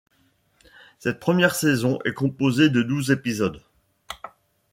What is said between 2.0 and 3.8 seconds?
est composée de douze épisodes.